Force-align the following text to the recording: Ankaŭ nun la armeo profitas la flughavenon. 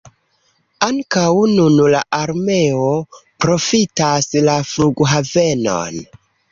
Ankaŭ 0.87 1.25
nun 1.51 1.75
la 1.97 2.01
armeo 2.21 2.89
profitas 3.47 4.35
la 4.51 4.61
flughavenon. 4.73 6.07